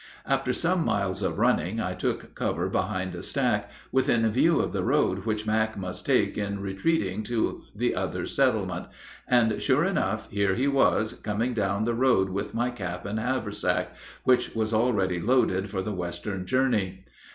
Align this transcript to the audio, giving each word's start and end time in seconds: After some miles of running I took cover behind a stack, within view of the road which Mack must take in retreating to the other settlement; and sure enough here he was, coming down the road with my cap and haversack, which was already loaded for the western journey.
After 0.25 0.51
some 0.51 0.83
miles 0.83 1.21
of 1.21 1.37
running 1.37 1.79
I 1.79 1.93
took 1.93 2.33
cover 2.33 2.67
behind 2.69 3.13
a 3.13 3.21
stack, 3.21 3.69
within 3.91 4.27
view 4.31 4.59
of 4.59 4.71
the 4.71 4.83
road 4.83 5.27
which 5.27 5.45
Mack 5.45 5.77
must 5.77 6.07
take 6.07 6.39
in 6.39 6.59
retreating 6.59 7.21
to 7.25 7.61
the 7.75 7.93
other 7.93 8.25
settlement; 8.25 8.87
and 9.27 9.61
sure 9.61 9.85
enough 9.85 10.27
here 10.31 10.55
he 10.55 10.67
was, 10.67 11.13
coming 11.13 11.53
down 11.53 11.83
the 11.83 11.93
road 11.93 12.29
with 12.29 12.55
my 12.55 12.71
cap 12.71 13.05
and 13.05 13.19
haversack, 13.19 13.91
which 14.23 14.55
was 14.55 14.73
already 14.73 15.19
loaded 15.19 15.69
for 15.69 15.83
the 15.83 15.93
western 15.93 16.47
journey. 16.47 17.05